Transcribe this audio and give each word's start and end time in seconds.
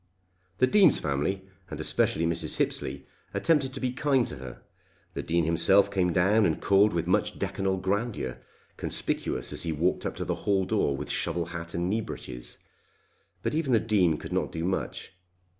The 0.57 0.65
Dean's 0.65 0.97
family, 0.99 1.45
and 1.69 1.79
especially 1.79 2.25
Mrs. 2.25 2.57
Hippesley, 2.57 3.05
attempted 3.35 3.71
to 3.75 3.79
be 3.79 3.91
kind 3.91 4.25
to 4.25 4.37
her. 4.37 4.63
The 5.13 5.21
Dean 5.21 5.45
himself 5.45 5.91
came 5.91 6.11
down 6.11 6.43
and 6.43 6.59
called 6.59 6.91
with 6.91 7.05
much 7.05 7.37
decanal 7.37 7.77
grandeur, 7.79 8.39
conspicuous 8.77 9.53
as 9.53 9.61
he 9.61 9.71
walked 9.71 10.03
up 10.07 10.15
to 10.15 10.25
the 10.25 10.33
Hall 10.33 10.65
door 10.65 10.97
with 10.97 11.11
shovel 11.11 11.45
hat 11.53 11.75
and 11.75 11.87
knee 11.87 12.01
breeches. 12.01 12.57
But 13.43 13.53
even 13.53 13.73
the 13.73 13.79
Dean 13.79 14.17
could 14.17 14.33
not 14.33 14.51
do 14.51 14.63
much. 14.65 15.13